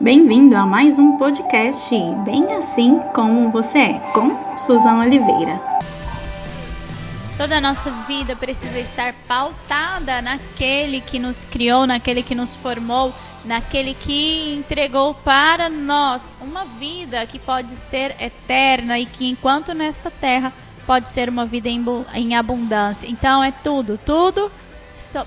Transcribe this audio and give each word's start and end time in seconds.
Bem-vindo 0.00 0.56
a 0.56 0.64
mais 0.64 0.96
um 0.96 1.18
podcast 1.18 1.92
Bem 2.24 2.52
Assim 2.54 3.00
Como 3.12 3.50
Você 3.50 3.78
É, 3.78 3.92
com 4.14 4.56
Suzana 4.56 5.04
Oliveira. 5.04 5.60
Toda 7.36 7.58
a 7.58 7.60
nossa 7.60 7.90
vida 8.06 8.36
precisa 8.36 8.78
estar 8.78 9.12
pautada 9.26 10.22
naquele 10.22 11.00
que 11.00 11.18
nos 11.18 11.36
criou, 11.46 11.84
naquele 11.84 12.22
que 12.22 12.32
nos 12.32 12.54
formou, 12.56 13.12
naquele 13.44 13.92
que 13.94 14.54
entregou 14.54 15.14
para 15.14 15.68
nós 15.68 16.22
uma 16.40 16.64
vida 16.64 17.26
que 17.26 17.40
pode 17.40 17.74
ser 17.90 18.14
eterna 18.22 19.00
e 19.00 19.06
que, 19.06 19.28
enquanto 19.28 19.74
nesta 19.74 20.12
terra, 20.12 20.52
pode 20.86 21.12
ser 21.12 21.28
uma 21.28 21.44
vida 21.44 21.68
em 21.68 22.36
abundância. 22.36 23.04
Então, 23.04 23.42
é 23.42 23.50
tudo, 23.50 23.98
tudo 24.06 24.48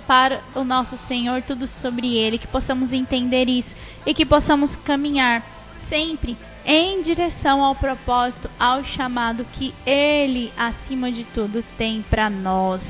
para 0.08 0.42
o 0.56 0.64
nosso 0.64 0.98
Senhor, 1.08 1.42
tudo 1.42 1.68
sobre 1.68 2.16
Ele, 2.16 2.38
que 2.38 2.48
possamos 2.48 2.92
entender 2.92 3.50
isso 3.50 3.76
e 4.06 4.14
que 4.14 4.26
possamos 4.26 4.76
caminhar 4.78 5.44
sempre 5.90 6.38
em 6.66 7.02
direção 7.02 7.64
ao 7.64 7.76
propósito, 7.76 8.50
ao 8.60 8.84
chamado 8.84 9.46
que 9.54 9.74
Ele, 9.86 10.52
acima 10.56 11.12
de 11.12 11.26
tudo, 11.26 11.64
tem 11.78 12.02
para 12.02 12.30
nós. 12.30 12.82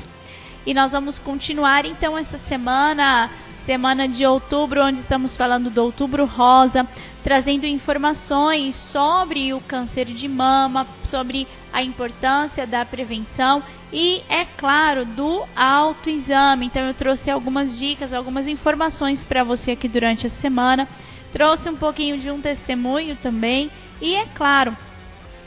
E 0.65 0.73
nós 0.73 0.91
vamos 0.91 1.17
continuar 1.17 1.85
então 1.85 2.17
essa 2.17 2.38
semana 2.48 3.29
semana 3.65 4.07
de 4.07 4.26
outubro, 4.26 4.84
onde 4.84 4.99
estamos 4.99 5.37
falando 5.37 5.70
do 5.70 5.84
Outubro 5.84 6.26
Rosa, 6.26 6.87
trazendo 7.23 7.66
informações 7.66 8.75
sobre 8.75 9.53
o 9.53 9.62
câncer 9.62 10.05
de 10.05 10.27
mama, 10.27 10.88
sobre 11.05 11.48
a 11.71 11.84
importância 11.84 12.66
da 12.66 12.85
prevenção 12.85 13.63
e, 13.91 14.21
é 14.29 14.45
claro, 14.45 15.05
do 15.05 15.43
autoexame. 15.55 16.65
Então, 16.65 16.88
eu 16.88 16.93
trouxe 16.93 17.29
algumas 17.29 17.77
dicas, 17.77 18.13
algumas 18.13 18.48
informações 18.48 19.23
para 19.23 19.43
você 19.43 19.71
aqui 19.71 19.88
durante 19.88 20.27
a 20.27 20.31
semana. 20.31 20.88
Trouxe 21.32 21.70
um 21.70 21.76
pouquinho 21.76 22.18
de 22.18 22.29
um 22.29 22.41
testemunho 22.41 23.15
também. 23.18 23.70
E, 24.01 24.15
é 24.15 24.26
claro, 24.27 24.76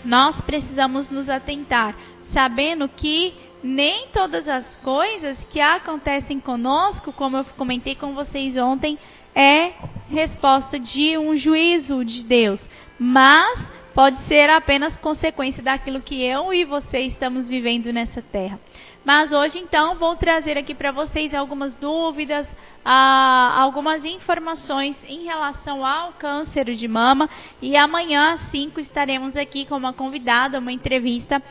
nós 0.04 0.40
precisamos 0.42 1.10
nos 1.10 1.28
atentar, 1.28 1.96
sabendo 2.32 2.88
que 2.88 3.34
nem 3.62 4.08
todas 4.12 4.46
as 4.46 4.76
coisas 4.76 5.38
que 5.48 5.58
acontecem 5.58 6.38
conosco, 6.38 7.12
como 7.12 7.38
eu 7.38 7.44
comentei 7.56 7.94
com 7.94 8.14
vocês 8.14 8.58
ontem, 8.58 8.98
é 9.34 9.72
resposta 10.08 10.78
de 10.78 11.18
um 11.18 11.36
juízo 11.36 12.04
de 12.04 12.22
Deus, 12.24 12.60
mas 12.98 13.72
pode 13.94 14.18
ser 14.26 14.50
apenas 14.50 14.96
consequência 14.98 15.62
daquilo 15.62 16.00
que 16.00 16.22
eu 16.22 16.52
e 16.52 16.64
você 16.64 17.00
estamos 17.00 17.48
vivendo 17.48 17.92
nessa 17.92 18.20
terra. 18.20 18.58
Mas 19.04 19.32
hoje, 19.32 19.58
então, 19.58 19.96
vou 19.96 20.16
trazer 20.16 20.56
aqui 20.56 20.74
para 20.74 20.90
vocês 20.90 21.34
algumas 21.34 21.74
dúvidas, 21.76 22.48
ah, 22.82 23.54
algumas 23.60 24.02
informações 24.02 24.96
em 25.06 25.24
relação 25.24 25.84
ao 25.84 26.14
câncer 26.14 26.74
de 26.74 26.88
mama. 26.88 27.28
E 27.60 27.76
amanhã, 27.76 28.32
às 28.32 28.50
5, 28.50 28.80
estaremos 28.80 29.36
aqui 29.36 29.66
com 29.66 29.76
uma 29.76 29.92
convidada, 29.92 30.58
uma 30.58 30.72
entrevista 30.72 31.42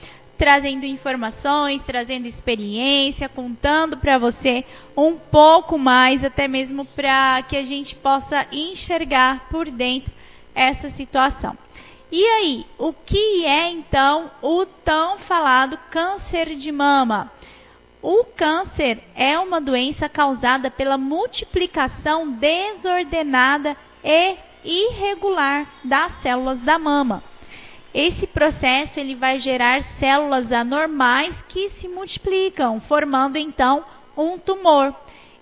trazendo 0.44 0.86
informações, 0.86 1.82
trazendo 1.84 2.28
experiência, 2.28 3.30
contando 3.30 3.96
para 3.96 4.18
você 4.18 4.66
um 4.96 5.16
pouco 5.16 5.78
mais, 5.78 6.22
até 6.22 6.50
mesmo 6.50 6.84
para 6.84 7.42
que 7.44 7.56
a 7.56 7.64
gente 7.64 7.96
possa 7.96 8.46
enxergar 8.52 9.48
por 9.50 9.72
dentro 9.72 10.12
essa 10.54 10.90
situação. 10.98 11.58
E 12.12 12.22
aí, 12.26 12.66
o 12.78 12.92
que 12.92 13.46
é 13.46 13.70
então 13.70 14.30
o 14.42 14.66
tão 14.66 15.20
falado 15.20 15.80
câncer 15.90 16.58
de 16.58 16.74
mama? 16.74 17.32
O 18.02 18.26
câncer 18.36 19.02
é 19.16 19.40
uma 19.40 19.62
doença 19.62 20.10
causada 20.10 20.70
pela 20.70 20.98
multiplicação 20.98 22.30
desordenada 22.34 23.78
e 24.04 24.36
irregular 24.66 25.66
das 25.86 26.22
células 26.22 26.60
da 26.60 26.78
mama. 26.78 27.24
Esse 27.94 28.26
processo 28.26 29.00
ele 29.00 29.14
vai 29.14 29.40
gerar 29.40 29.84
células 30.00 30.52
anormais 30.52 31.36
que 31.48 31.70
se 31.72 31.88
multiplicam, 31.88 32.82
formando 32.82 33.38
então 33.38 33.86
um 34.18 34.38
tumor. 34.40 34.96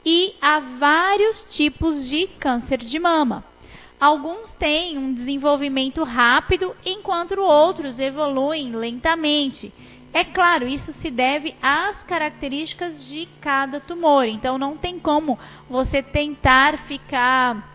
E 0.06 0.36
há 0.42 0.60
vários 0.60 1.44
tipos 1.52 2.10
de 2.10 2.28
câncer 2.40 2.80
de 2.80 3.00
mama. 3.00 3.44
Alguns 4.00 4.50
têm 4.56 4.98
um 4.98 5.14
desenvolvimento 5.14 6.04
rápido, 6.04 6.76
enquanto 6.84 7.40
outros 7.40 8.00
evoluem 8.00 8.76
lentamente. 8.76 9.72
É 10.14 10.26
claro, 10.26 10.68
isso 10.68 10.92
se 10.94 11.10
deve 11.10 11.56
às 11.62 12.04
características 12.04 13.08
de 13.08 13.30
cada 13.40 13.80
tumor. 13.80 14.26
Então 14.26 14.58
não 14.58 14.76
tem 14.76 15.00
como 15.00 15.40
você 15.70 16.04
tentar 16.04 16.80
ficar 16.80 17.70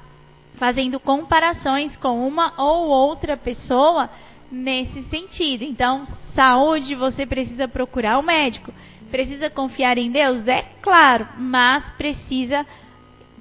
fazendo 0.56 0.99
comparações 0.99 1.97
com 1.97 2.27
uma 2.27 2.53
ou 2.59 2.89
outra 2.89 3.37
pessoa 3.37 4.11
nesse 4.51 5.03
sentido. 5.05 5.62
Então, 5.65 6.07
saúde, 6.34 6.95
você 6.95 7.27
precisa 7.27 7.67
procurar 7.67 8.19
o 8.19 8.23
médico. 8.23 8.73
Precisa 9.11 9.49
confiar 9.49 9.99
em 9.99 10.11
Deus? 10.11 10.47
É 10.49 10.62
claro, 10.83 11.29
mas 11.39 11.89
precisa 11.91 12.67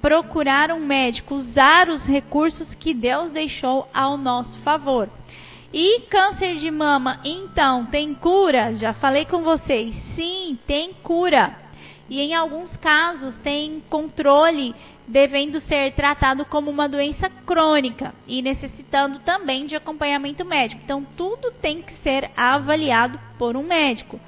procurar 0.00 0.70
um 0.70 0.78
médico, 0.78 1.34
usar 1.34 1.88
os 1.88 2.04
recursos 2.04 2.72
que 2.74 2.94
Deus 2.94 3.32
deixou 3.32 3.88
ao 3.92 4.16
nosso 4.16 4.58
favor. 4.58 5.10
E 5.72 6.02
câncer 6.02 6.56
de 6.56 6.70
mama, 6.70 7.20
então, 7.24 7.86
tem 7.86 8.14
cura? 8.14 8.74
Já 8.76 8.94
falei 8.94 9.24
com 9.24 9.42
vocês. 9.42 9.94
Sim, 10.14 10.58
tem 10.66 10.92
cura. 11.02 11.56
E 12.08 12.20
em 12.20 12.34
alguns 12.34 12.74
casos 12.76 13.36
tem 13.38 13.82
controle 13.90 14.74
devendo 15.06 15.60
ser 15.60 15.92
tratado 15.92 16.44
como 16.44 16.70
uma 16.70 16.88
doença 16.88 17.30
crônica 17.30 18.14
e 18.26 18.42
necessitando 18.42 19.20
também 19.20 19.66
de 19.66 19.76
acompanhamento 19.76 20.44
médico. 20.44 20.80
Então, 20.84 21.06
tudo 21.16 21.52
tem 21.52 21.82
que 21.82 21.94
ser 22.02 22.30
avaliado 22.36 23.18
por 23.38 23.56
um 23.56 23.62
médico. 23.62 24.18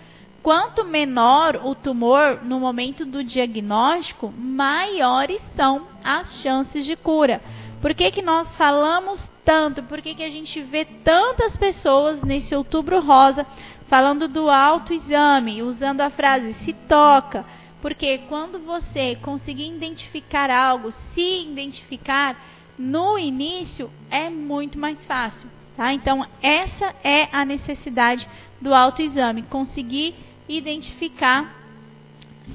Quanto 0.42 0.84
menor 0.84 1.60
o 1.64 1.74
tumor 1.74 2.40
no 2.44 2.60
momento 2.60 3.04
do 3.04 3.24
diagnóstico, 3.24 4.32
maiores 4.36 5.42
são 5.56 5.86
as 6.02 6.40
chances 6.42 6.86
de 6.86 6.96
cura. 6.96 7.42
Por 7.80 7.92
que, 7.92 8.10
que 8.10 8.22
nós 8.22 8.54
falamos 8.54 9.20
tanto? 9.44 9.82
Por 9.84 10.00
que, 10.00 10.14
que 10.14 10.22
a 10.22 10.30
gente 10.30 10.60
vê 10.62 10.84
tantas 10.84 11.56
pessoas 11.56 12.22
nesse 12.22 12.54
outubro 12.54 13.00
rosa 13.00 13.46
falando 13.88 14.28
do 14.28 14.48
autoexame, 14.48 15.62
usando 15.62 16.02
a 16.02 16.10
frase 16.10 16.54
se 16.64 16.72
toca? 16.72 17.44
Porque 17.80 18.18
quando 18.28 18.58
você 18.58 19.16
conseguir 19.16 19.68
identificar 19.68 20.50
algo, 20.50 20.90
se 20.90 21.42
identificar 21.42 22.36
no 22.78 23.18
início, 23.18 23.90
é 24.10 24.28
muito 24.28 24.78
mais 24.78 25.04
fácil. 25.04 25.48
Tá? 25.76 25.92
Então, 25.92 26.26
essa 26.42 26.94
é 27.04 27.28
a 27.30 27.44
necessidade 27.44 28.26
do 28.60 28.74
autoexame: 28.74 29.42
conseguir 29.42 30.14
identificar 30.48 31.54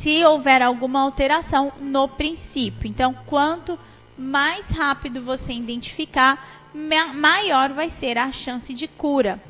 se 0.02 0.24
houver 0.26 0.62
alguma 0.62 1.02
alteração 1.02 1.72
no 1.80 2.08
princípio. 2.10 2.90
Então, 2.90 3.14
quanto 3.26 3.80
mais 4.18 4.66
rápido 4.70 5.24
você 5.24 5.54
identificar, 5.54 6.70
maior 7.14 7.72
vai 7.74 7.92
ser 7.92 8.18
a 8.18 8.32
chance 8.32 8.74
de 8.74 8.88
cura. 8.88 9.42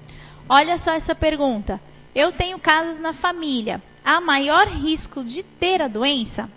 Olha 0.48 0.78
só 0.78 0.92
essa 0.92 1.16
pergunta. 1.16 1.82
Eu 2.14 2.32
tenho 2.34 2.60
casos 2.60 3.00
na 3.00 3.14
família 3.14 3.82
há 4.04 4.22
maior 4.22 4.68
risco 4.68 5.24
de 5.24 5.44
ter 5.44 5.82
a 5.82 5.88
doença? 5.88 6.50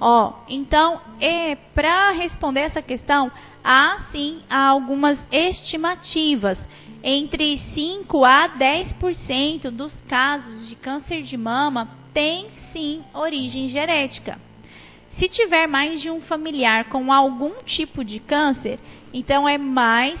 Ó, 0.00 0.32
então, 0.48 1.00
é, 1.20 1.54
para 1.54 2.10
responder 2.10 2.60
essa 2.60 2.82
questão, 2.82 3.30
há 3.64 4.04
sim 4.12 4.42
algumas 4.50 5.18
estimativas. 5.32 6.58
Entre 7.02 7.58
5 7.58 8.24
a 8.24 8.48
10% 8.48 9.70
dos 9.70 9.92
casos 10.02 10.68
de 10.68 10.76
câncer 10.76 11.22
de 11.22 11.36
mama 11.36 11.88
têm 12.12 12.48
sim 12.72 13.02
origem 13.14 13.68
genética. 13.68 14.38
Se 15.10 15.28
tiver 15.28 15.66
mais 15.66 16.00
de 16.02 16.10
um 16.10 16.20
familiar 16.20 16.86
com 16.90 17.10
algum 17.10 17.62
tipo 17.64 18.04
de 18.04 18.20
câncer, 18.20 18.78
então 19.12 19.48
é 19.48 19.56
mais 19.56 20.20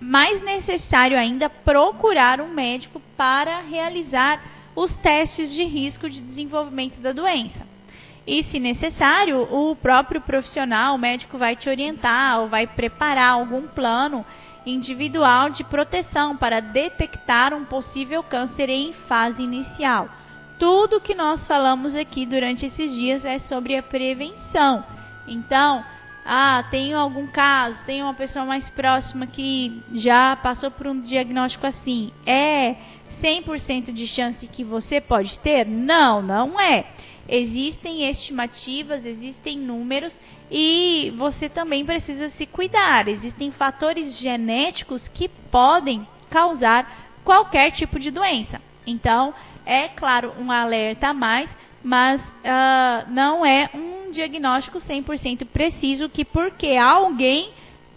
mais 0.00 0.42
necessário 0.42 1.16
ainda 1.16 1.48
procurar 1.48 2.40
um 2.40 2.48
médico 2.48 3.00
para 3.16 3.60
realizar 3.60 4.42
os 4.74 4.92
testes 4.98 5.52
de 5.52 5.64
risco 5.64 6.08
de 6.08 6.20
desenvolvimento 6.20 7.00
da 7.00 7.12
doença. 7.12 7.66
E, 8.26 8.44
se 8.44 8.60
necessário, 8.60 9.42
o 9.52 9.74
próprio 9.74 10.20
profissional, 10.20 10.94
o 10.94 10.98
médico, 10.98 11.36
vai 11.36 11.56
te 11.56 11.68
orientar 11.68 12.40
ou 12.40 12.48
vai 12.48 12.66
preparar 12.66 13.32
algum 13.32 13.66
plano 13.66 14.24
individual 14.64 15.50
de 15.50 15.64
proteção 15.64 16.36
para 16.36 16.60
detectar 16.60 17.52
um 17.52 17.64
possível 17.64 18.22
câncer 18.22 18.68
em 18.68 18.92
fase 19.08 19.42
inicial. 19.42 20.08
Tudo 20.58 21.00
que 21.00 21.14
nós 21.14 21.44
falamos 21.48 21.96
aqui 21.96 22.24
durante 22.24 22.66
esses 22.66 22.92
dias 22.92 23.24
é 23.24 23.40
sobre 23.40 23.76
a 23.76 23.82
prevenção. 23.82 24.84
Então, 25.26 25.84
ah, 26.24 26.64
tenho 26.70 26.96
algum 26.96 27.26
caso, 27.26 27.84
tenho 27.84 28.04
uma 28.04 28.14
pessoa 28.14 28.44
mais 28.44 28.70
próxima 28.70 29.26
que 29.26 29.82
já 29.94 30.36
passou 30.36 30.70
por 30.70 30.86
um 30.86 31.00
diagnóstico 31.00 31.66
assim. 31.66 32.12
É 32.24 32.76
100% 33.22 33.92
de 33.92 34.06
chance 34.08 34.46
que 34.48 34.64
você 34.64 35.00
pode 35.00 35.38
ter? 35.38 35.64
Não, 35.66 36.20
não 36.20 36.60
é. 36.60 36.84
existem 37.28 38.08
estimativas, 38.10 39.06
existem 39.06 39.56
números 39.56 40.12
e 40.50 41.14
você 41.16 41.48
também 41.48 41.86
precisa 41.86 42.28
se 42.30 42.44
cuidar. 42.46 43.06
Existem 43.06 43.52
fatores 43.52 44.18
genéticos 44.18 45.06
que 45.08 45.28
podem 45.28 46.06
causar 46.28 47.20
qualquer 47.24 47.70
tipo 47.70 47.98
de 47.98 48.10
doença. 48.10 48.60
Então, 48.84 49.32
é 49.64 49.88
claro, 49.88 50.34
um 50.38 50.50
alerta 50.50 51.08
a 51.08 51.14
mais, 51.14 51.48
mas 51.82 52.20
uh, 52.20 53.08
não 53.10 53.46
é 53.46 53.70
um 53.72 54.10
diagnóstico 54.10 54.78
100% 54.78 55.46
preciso 55.46 56.08
que 56.08 56.24
porque 56.24 56.76
alguém 56.76 57.50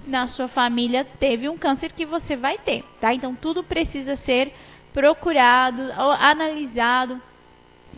na 0.06 0.28
sua 0.28 0.48
família 0.48 1.04
teve 1.20 1.50
um 1.50 1.58
câncer 1.58 1.92
que 1.92 2.06
você 2.06 2.36
vai 2.36 2.58
ter, 2.60 2.84
tá? 3.02 3.14
Então 3.14 3.36
tudo 3.36 3.64
precisa 3.64 4.16
ser 4.18 4.54
procurado, 4.96 5.92
analisado 6.20 7.22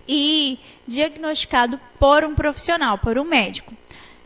e 0.08 0.58
diagnosticado 0.88 1.80
por 2.00 2.24
um 2.24 2.34
profissional, 2.34 2.98
por 2.98 3.20
um 3.20 3.24
médico. 3.24 3.72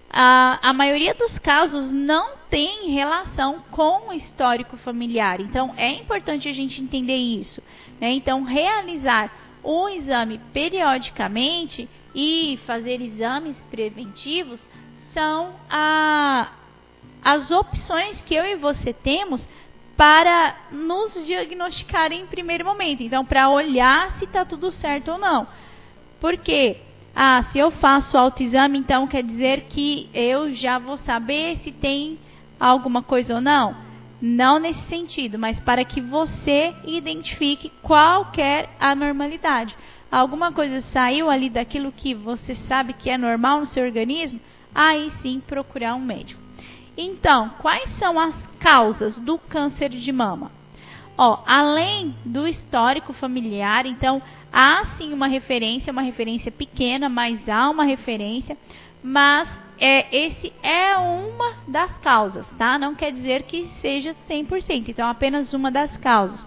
A, 0.10 0.70
a 0.70 0.74
maioria 0.74 1.14
dos 1.14 1.38
casos 1.38 1.92
não 1.92 2.38
tem 2.50 2.92
relação 2.92 3.62
com 3.72 4.08
o 4.08 4.14
histórico 4.14 4.78
familiar, 4.78 5.42
então 5.42 5.74
é 5.76 5.92
importante 5.92 6.48
a 6.48 6.54
gente 6.54 6.82
entender 6.82 7.18
isso. 7.18 7.62
Né? 8.00 8.14
Então, 8.14 8.44
realizar 8.44 9.30
o 9.62 9.90
exame 9.90 10.40
periodicamente 10.54 11.90
e 12.16 12.58
fazer 12.66 13.02
exames 13.02 13.62
preventivos 13.70 14.66
são 15.14 15.54
a, 15.70 16.54
as 17.22 17.52
opções 17.52 18.22
que 18.22 18.34
eu 18.34 18.46
e 18.46 18.56
você 18.56 18.94
temos 18.94 19.46
para 19.98 20.56
nos 20.72 21.14
diagnosticar 21.26 22.12
em 22.12 22.26
primeiro 22.26 22.66
momento. 22.66 23.04
Então, 23.04 23.24
para 23.24 23.50
olhar 23.50 24.18
se 24.18 24.26
está 24.26 24.44
tudo 24.44 24.72
certo 24.72 25.12
ou 25.12 25.18
não. 25.18 25.48
Porque, 26.20 26.78
ah, 27.16 27.44
se 27.52 27.60
eu 27.60 27.72
faço 27.72 28.18
autoexame, 28.18 28.80
então 28.80 29.08
quer 29.08 29.24
dizer 29.24 29.66
que 29.70 30.10
eu 30.14 30.54
já 30.54 30.80
vou 30.80 30.98
saber 30.98 31.58
se 31.58 31.72
tem 31.72 32.20
alguma 32.60 33.02
coisa 33.02 33.36
ou 33.36 33.42
não. 33.42 33.76
Não 34.22 34.60
nesse 34.60 34.82
sentido, 34.84 35.40
mas 35.40 35.60
para 35.62 35.84
que 35.84 36.00
você 36.00 36.76
identifique 36.86 37.72
qualquer 37.82 38.70
anormalidade. 38.80 39.76
Alguma 40.12 40.52
coisa 40.52 40.82
saiu 40.82 41.30
ali 41.30 41.50
daquilo 41.50 41.92
que 41.92 42.14
você 42.14 42.54
sabe 42.54 42.94
que 42.94 43.10
é 43.10 43.18
normal 43.18 43.62
no 43.62 43.66
seu 43.66 43.84
organismo, 43.84 44.40
aí 44.76 45.10
sim 45.22 45.40
procurar 45.40 45.96
um 45.96 46.02
médico. 46.02 46.42
Então, 46.98 47.50
quais 47.60 47.90
são 47.98 48.20
as 48.20 48.36
causas 48.62 49.18
do 49.18 49.38
câncer 49.38 49.90
de 49.90 50.12
mama? 50.12 50.52
Ó, 51.18 51.44
além 51.46 52.16
do 52.24 52.48
histórico 52.48 53.12
familiar, 53.12 53.86
então 53.86 54.22
há 54.52 54.86
sim 54.98 55.14
uma 55.14 55.28
referência, 55.28 55.92
uma 55.92 56.02
referência 56.02 56.52
pequena, 56.52 57.10
mas 57.10 57.50
há 57.50 57.70
uma 57.70 57.84
referência, 57.84 58.58
mas 59.04 59.50
é, 59.78 60.16
esse 60.16 60.54
é 60.64 60.96
uma 60.96 61.58
das 61.68 61.98
causas, 61.98 62.48
tá? 62.58 62.78
Não 62.78 62.96
quer 62.96 63.12
dizer 63.12 63.44
que 63.44 63.68
seja 63.82 64.16
100%, 64.30 64.90
então 64.90 65.08
apenas 65.08 65.54
uma 65.54 65.72
das 65.72 65.98
causas. 65.98 66.40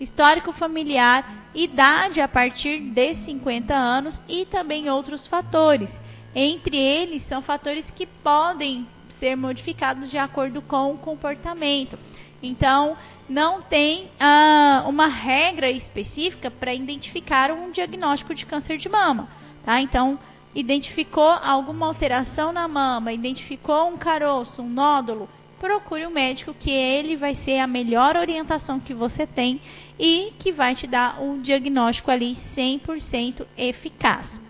Histórico 0.00 0.52
familiar, 0.52 1.24
idade 1.54 2.20
a 2.20 2.26
partir 2.26 2.80
de 2.80 3.14
50 3.24 3.72
anos 3.72 4.20
e 4.28 4.44
também 4.46 4.90
outros 4.90 5.26
fatores. 5.28 5.90
Entre 6.34 6.76
eles 6.76 7.22
são 7.24 7.40
fatores 7.40 7.88
que 7.90 8.06
podem 8.06 8.86
ser 9.22 9.36
modificados 9.36 10.10
de 10.10 10.18
acordo 10.18 10.60
com 10.60 10.92
o 10.92 10.98
comportamento. 10.98 11.96
Então, 12.42 12.96
não 13.28 13.62
tem 13.62 14.10
ah, 14.18 14.84
uma 14.88 15.06
regra 15.06 15.70
específica 15.70 16.50
para 16.50 16.74
identificar 16.74 17.52
um 17.52 17.70
diagnóstico 17.70 18.34
de 18.34 18.44
câncer 18.44 18.78
de 18.78 18.88
mama. 18.88 19.28
Tá? 19.64 19.80
Então, 19.80 20.18
identificou 20.52 21.30
alguma 21.30 21.86
alteração 21.86 22.52
na 22.52 22.66
mama, 22.66 23.12
identificou 23.12 23.88
um 23.88 23.96
caroço, 23.96 24.60
um 24.60 24.68
nódulo, 24.68 25.28
procure 25.60 26.04
o 26.04 26.08
um 26.08 26.12
médico 26.12 26.52
que 26.52 26.72
ele 26.72 27.16
vai 27.16 27.36
ser 27.36 27.60
a 27.60 27.66
melhor 27.68 28.16
orientação 28.16 28.80
que 28.80 28.92
você 28.92 29.24
tem 29.24 29.60
e 30.00 30.32
que 30.40 30.50
vai 30.50 30.74
te 30.74 30.88
dar 30.88 31.22
um 31.22 31.40
diagnóstico 31.40 32.10
ali 32.10 32.36
100% 32.56 33.46
eficaz. 33.56 34.41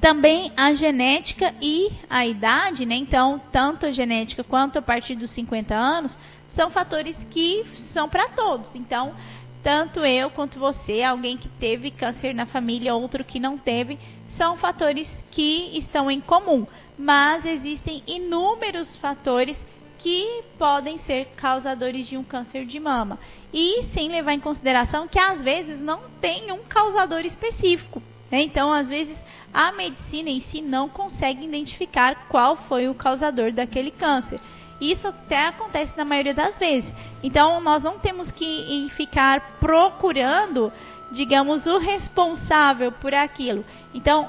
Também 0.00 0.52
a 0.56 0.74
genética 0.74 1.52
e 1.60 1.90
a 2.08 2.24
idade, 2.24 2.86
né? 2.86 2.94
Então, 2.94 3.40
tanto 3.50 3.84
a 3.84 3.90
genética 3.90 4.44
quanto 4.44 4.78
a 4.78 4.82
partir 4.82 5.16
dos 5.16 5.30
50 5.32 5.74
anos 5.74 6.16
são 6.50 6.70
fatores 6.70 7.16
que 7.30 7.64
são 7.92 8.08
para 8.08 8.28
todos. 8.28 8.72
Então, 8.76 9.14
tanto 9.62 10.00
eu 10.04 10.30
quanto 10.30 10.58
você, 10.58 11.02
alguém 11.02 11.36
que 11.36 11.48
teve 11.48 11.90
câncer 11.90 12.32
na 12.32 12.46
família, 12.46 12.94
outro 12.94 13.24
que 13.24 13.40
não 13.40 13.58
teve, 13.58 13.98
são 14.28 14.56
fatores 14.56 15.08
que 15.32 15.76
estão 15.76 16.08
em 16.08 16.20
comum, 16.20 16.64
mas 16.96 17.44
existem 17.44 18.02
inúmeros 18.06 18.96
fatores 18.98 19.58
que 19.98 20.44
podem 20.56 20.98
ser 20.98 21.26
causadores 21.36 22.06
de 22.06 22.16
um 22.16 22.22
câncer 22.22 22.64
de 22.64 22.78
mama. 22.78 23.18
E 23.52 23.84
sem 23.92 24.08
levar 24.08 24.32
em 24.32 24.40
consideração 24.40 25.08
que 25.08 25.18
às 25.18 25.42
vezes 25.42 25.80
não 25.80 26.02
tem 26.20 26.52
um 26.52 26.62
causador 26.68 27.26
específico. 27.26 28.00
Então, 28.30 28.72
às 28.72 28.88
vezes, 28.88 29.16
a 29.52 29.72
medicina 29.72 30.28
em 30.28 30.40
si 30.40 30.60
não 30.60 30.88
consegue 30.88 31.44
identificar 31.44 32.28
qual 32.28 32.56
foi 32.68 32.88
o 32.88 32.94
causador 32.94 33.52
daquele 33.52 33.90
câncer. 33.90 34.40
Isso 34.80 35.08
até 35.08 35.46
acontece 35.48 35.96
na 35.96 36.04
maioria 36.04 36.34
das 36.34 36.58
vezes. 36.58 36.92
Então, 37.22 37.60
nós 37.60 37.82
não 37.82 37.98
temos 37.98 38.30
que 38.30 38.88
ficar 38.96 39.58
procurando, 39.58 40.72
digamos, 41.10 41.66
o 41.66 41.78
responsável 41.78 42.92
por 42.92 43.12
aquilo. 43.12 43.64
Então, 43.92 44.28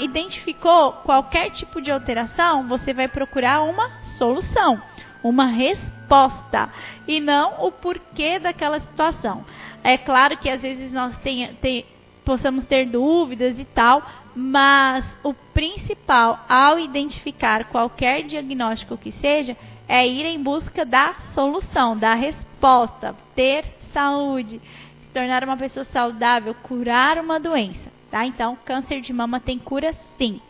identificou 0.00 0.92
qualquer 1.04 1.50
tipo 1.50 1.80
de 1.80 1.90
alteração, 1.90 2.66
você 2.68 2.94
vai 2.94 3.08
procurar 3.08 3.62
uma 3.62 3.90
solução, 4.18 4.80
uma 5.22 5.46
resposta, 5.46 6.70
e 7.06 7.20
não 7.20 7.66
o 7.66 7.72
porquê 7.72 8.38
daquela 8.38 8.80
situação. 8.80 9.44
É 9.82 9.96
claro 9.98 10.36
que 10.36 10.48
às 10.48 10.60
vezes 10.62 10.92
nós 10.92 11.16
tem, 11.18 11.54
tem, 11.54 11.86
possamos 12.24 12.64
ter 12.64 12.86
dúvidas 12.86 13.58
e 13.58 13.64
tal, 13.64 14.02
mas 14.34 15.04
o 15.22 15.34
principal 15.52 16.44
ao 16.48 16.78
identificar 16.78 17.64
qualquer 17.64 18.22
diagnóstico 18.24 18.96
que 18.96 19.12
seja 19.12 19.56
é 19.88 20.06
ir 20.06 20.24
em 20.24 20.42
busca 20.42 20.84
da 20.84 21.14
solução, 21.34 21.96
da 21.96 22.14
resposta, 22.14 23.14
ter 23.34 23.64
saúde, 23.92 24.60
se 25.02 25.08
tornar 25.12 25.44
uma 25.44 25.56
pessoa 25.56 25.84
saudável, 25.86 26.54
curar 26.62 27.18
uma 27.18 27.38
doença, 27.38 27.90
tá? 28.10 28.24
Então, 28.24 28.56
câncer 28.64 29.00
de 29.00 29.12
mama 29.12 29.38
tem 29.40 29.58
cura 29.58 29.92
sim. 30.16 30.40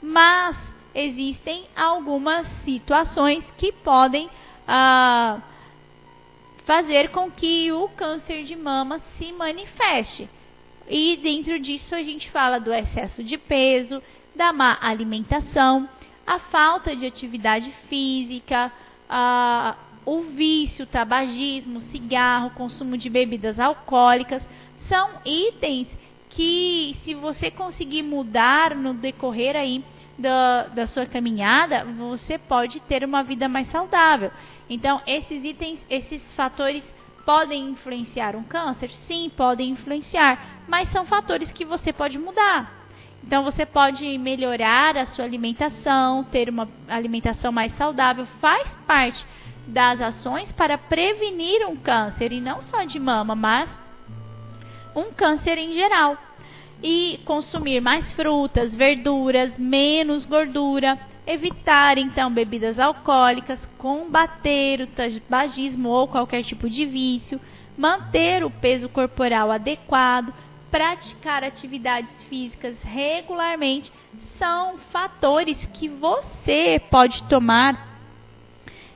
Mas 0.00 0.56
existem 0.94 1.64
algumas 1.76 2.46
situações 2.64 3.44
que 3.58 3.70
podem 3.70 4.30
ah, 4.66 5.40
fazer 6.64 7.10
com 7.10 7.30
que 7.30 7.70
o 7.72 7.88
câncer 7.90 8.44
de 8.44 8.56
mama 8.56 8.98
se 9.16 9.32
manifeste. 9.32 10.28
E 10.88 11.16
dentro 11.16 11.58
disso 11.58 11.94
a 11.94 12.02
gente 12.02 12.30
fala 12.30 12.58
do 12.58 12.72
excesso 12.72 13.22
de 13.24 13.36
peso, 13.36 14.02
da 14.34 14.52
má 14.52 14.78
alimentação, 14.80 15.88
a 16.26 16.38
falta 16.38 16.94
de 16.94 17.06
atividade 17.06 17.70
física, 17.88 18.70
a, 19.08 19.76
o 20.04 20.22
vício, 20.22 20.86
tabagismo, 20.86 21.80
cigarro, 21.80 22.50
consumo 22.50 22.96
de 22.96 23.08
bebidas 23.08 23.58
alcoólicas, 23.58 24.46
são 24.88 25.10
itens 25.24 25.88
que 26.28 26.96
se 27.02 27.14
você 27.14 27.50
conseguir 27.50 28.02
mudar 28.02 28.74
no 28.74 28.94
decorrer 28.94 29.56
aí 29.56 29.82
da, 30.18 30.64
da 30.68 30.86
sua 30.86 31.06
caminhada, 31.06 31.84
você 31.84 32.38
pode 32.38 32.80
ter 32.80 33.04
uma 33.04 33.22
vida 33.22 33.48
mais 33.48 33.68
saudável. 33.68 34.30
Então, 34.68 35.00
esses 35.06 35.44
itens, 35.44 35.84
esses 35.88 36.20
fatores 36.32 36.82
podem 37.26 37.70
influenciar 37.70 38.36
um 38.36 38.44
câncer? 38.44 38.88
Sim, 39.08 39.30
podem 39.36 39.70
influenciar, 39.70 40.62
mas 40.68 40.88
são 40.90 41.04
fatores 41.04 41.50
que 41.50 41.64
você 41.64 41.92
pode 41.92 42.16
mudar. 42.16 42.72
Então 43.22 43.42
você 43.42 43.66
pode 43.66 44.16
melhorar 44.16 44.96
a 44.96 45.04
sua 45.04 45.24
alimentação, 45.24 46.22
ter 46.22 46.48
uma 46.48 46.68
alimentação 46.86 47.50
mais 47.50 47.76
saudável, 47.76 48.24
faz 48.40 48.68
parte 48.86 49.26
das 49.66 50.00
ações 50.00 50.52
para 50.52 50.78
prevenir 50.78 51.66
um 51.66 51.74
câncer 51.74 52.32
e 52.32 52.40
não 52.40 52.62
só 52.62 52.84
de 52.84 53.00
mama, 53.00 53.34
mas 53.34 53.68
um 54.94 55.10
câncer 55.10 55.58
em 55.58 55.72
geral. 55.74 56.16
E 56.80 57.18
consumir 57.24 57.80
mais 57.80 58.12
frutas, 58.12 58.76
verduras, 58.76 59.58
menos 59.58 60.24
gordura, 60.24 60.96
evitar 61.26 61.98
então 61.98 62.30
bebidas 62.32 62.78
alcoólicas, 62.78 63.58
combater 63.76 64.82
o 64.82 64.86
tabagismo 64.86 65.88
ou 65.88 66.06
qualquer 66.06 66.42
tipo 66.44 66.70
de 66.70 66.86
vício, 66.86 67.40
manter 67.76 68.44
o 68.44 68.50
peso 68.50 68.88
corporal 68.88 69.50
adequado, 69.50 70.32
praticar 70.70 71.42
atividades 71.42 72.22
físicas 72.24 72.76
regularmente 72.82 73.92
são 74.38 74.78
fatores 74.92 75.58
que 75.74 75.88
você 75.88 76.80
pode 76.90 77.22
tomar 77.24 77.96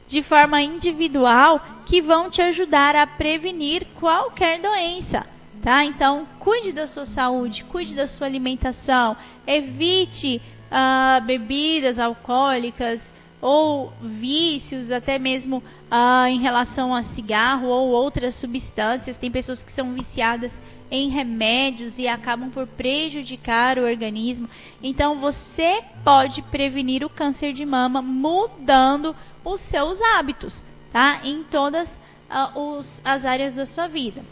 de 0.06 0.22
forma 0.24 0.60
individual 0.60 1.60
que 1.86 2.02
vão 2.02 2.30
te 2.30 2.42
ajudar 2.42 2.96
a 2.96 3.06
prevenir 3.06 3.86
qualquer 3.94 4.60
doença. 4.60 5.24
tá? 5.62 5.84
Então, 5.84 6.26
cuide 6.38 6.72
da 6.72 6.86
sua 6.86 7.06
saúde, 7.06 7.64
cuide 7.64 7.94
da 7.94 8.06
sua 8.08 8.26
alimentação, 8.26 9.16
evite 9.46 10.42
uh, 10.70 11.24
bebidas 11.24 11.98
alcoólicas 11.98 13.00
ou 13.40 13.92
vícios, 14.02 14.90
até 14.90 15.18
mesmo 15.18 15.58
uh, 15.58 16.26
em 16.26 16.40
relação 16.40 16.94
a 16.94 17.02
cigarro 17.02 17.68
ou 17.68 17.88
outras 17.88 18.34
substâncias. 18.36 19.16
Tem 19.16 19.30
pessoas 19.30 19.62
que 19.62 19.72
são 19.72 19.92
viciadas 19.94 20.52
em 20.90 21.08
remédios 21.08 21.94
e 21.96 22.08
acabam 22.08 22.50
por 22.50 22.66
prejudicar 22.66 23.78
o 23.78 23.84
organismo. 23.84 24.48
Então, 24.82 25.20
você 25.20 25.82
pode 26.04 26.42
prevenir 26.42 27.04
o 27.04 27.10
câncer 27.10 27.52
de 27.52 27.64
mama 27.64 28.02
mudando 28.02 29.14
os 29.44 29.60
seus 29.62 30.00
hábitos, 30.02 30.62
tá? 30.92 31.20
Em 31.24 31.44
todas 31.44 31.88
uh, 31.88 32.58
os, 32.58 33.00
as 33.04 33.24
áreas 33.24 33.54
da 33.54 33.66
sua 33.66 33.86
vida. 33.86 34.22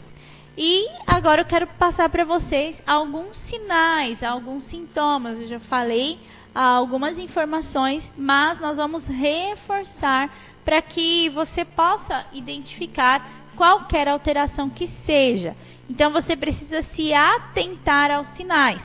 E 0.61 0.89
agora 1.07 1.39
eu 1.39 1.45
quero 1.45 1.67
passar 1.67 2.09
para 2.09 2.25
vocês 2.25 2.75
alguns 2.85 3.37
sinais, 3.37 4.21
alguns 4.21 4.65
sintomas. 4.65 5.39
Eu 5.39 5.47
já 5.47 5.59
falei 5.61 6.19
algumas 6.53 7.17
informações, 7.17 8.05
mas 8.17 8.59
nós 8.59 8.75
vamos 8.75 9.07
reforçar 9.07 10.29
para 10.65 10.81
que 10.81 11.29
você 11.29 11.63
possa 11.63 12.25
identificar 12.33 13.25
qualquer 13.55 14.09
alteração 14.09 14.69
que 14.69 14.89
seja. 15.05 15.55
Então 15.89 16.11
você 16.11 16.35
precisa 16.35 16.81
se 16.81 17.13
atentar 17.13 18.11
aos 18.11 18.27
sinais. 18.35 18.81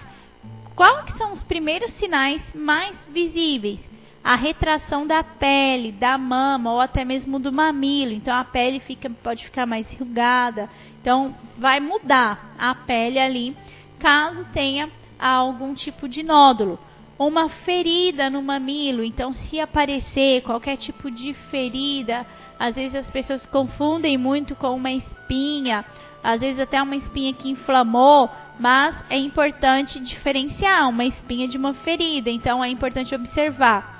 Quais 0.77 1.17
são 1.17 1.33
os 1.33 1.43
primeiros 1.43 1.91
sinais 1.95 2.41
mais 2.55 2.95
visíveis? 3.07 3.81
A 4.25 4.37
retração 4.37 5.07
da 5.07 5.23
pele, 5.23 5.93
da 5.93 6.17
mama 6.17 6.73
ou 6.73 6.81
até 6.81 7.05
mesmo 7.05 7.39
do 7.39 7.53
mamilo. 7.53 8.13
Então 8.13 8.35
a 8.35 8.45
pele 8.45 8.81
fica, 8.81 9.11
pode 9.11 9.45
ficar 9.45 9.67
mais 9.67 9.93
enrugada. 9.93 10.69
Então 11.01 11.35
vai 11.59 11.79
mudar 11.79 12.55
a 12.59 12.75
pele 12.75 13.19
ali, 13.19 13.55
caso 13.99 14.47
tenha 14.53 14.91
algum 15.19 15.75
tipo 15.75 16.09
de 16.09 16.23
nódulo 16.23 16.79
uma 17.19 17.49
ferida 17.49 18.29
no 18.29 18.43
mamilo. 18.43 19.03
Então, 19.03 19.33
se 19.33 19.61
aparecer 19.61 20.43
qualquer 20.43 20.77
tipo 20.77 21.11
de 21.11 21.35
ferida, 21.51 22.27
às 22.59 22.75
vezes 22.75 22.95
as 22.95 23.11
pessoas 23.11 23.45
confundem 23.47 24.17
muito 24.17 24.55
com 24.55 24.75
uma 24.75 24.91
espinha, 24.91 25.85
às 26.23 26.41
vezes 26.41 26.61
até 26.61 26.83
uma 26.83 26.97
espinha 26.97 27.33
que 27.33 27.51
inflamou, 27.51 28.31
mas 28.59 28.95
é 29.11 29.19
importante 29.19 30.01
diferenciar 30.01 30.89
uma 30.89 31.05
espinha 31.05 31.49
de 31.49 31.57
uma 31.57 31.75
ferida. 31.75 32.31
Então, 32.31 32.63
é 32.63 32.69
importante 32.69 33.15
observar. 33.15 33.94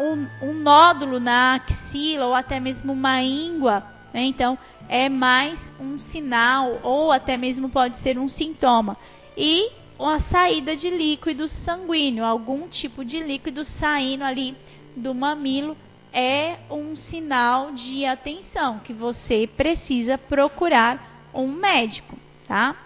Um, 0.00 0.48
um 0.48 0.54
nódulo 0.54 1.20
na 1.20 1.56
axila 1.56 2.26
ou 2.26 2.34
até 2.34 2.58
mesmo 2.58 2.92
uma 2.92 3.22
íngua, 3.22 3.84
né? 4.12 4.24
então 4.24 4.58
é 4.88 5.08
mais 5.10 5.58
um 5.78 5.98
sinal 5.98 6.80
ou 6.82 7.12
até 7.12 7.36
mesmo 7.36 7.68
pode 7.68 7.96
ser 7.98 8.18
um 8.18 8.28
sintoma. 8.28 8.96
E 9.36 9.70
a 9.98 10.20
saída 10.20 10.74
de 10.74 10.90
líquido 10.90 11.48
sanguíneo, 11.48 12.24
algum 12.24 12.66
tipo 12.68 13.04
de 13.04 13.22
líquido 13.22 13.64
saindo 13.64 14.24
ali 14.24 14.56
do 14.96 15.14
mamilo 15.14 15.76
é 16.12 16.58
um 16.70 16.94
sinal 16.94 17.72
de 17.72 18.04
atenção 18.04 18.78
que 18.80 18.92
você 18.92 19.46
precisa 19.46 20.18
procurar 20.18 21.30
um 21.32 21.46
médico, 21.46 22.16
tá? 22.46 22.76